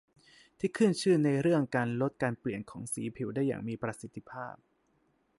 [0.59, 1.61] ที่ขึ้นชื่อในเรื่อง
[2.01, 4.55] ลดการเปลี่ยนของสีผิวได้อย่างมีประสิทธิภาพ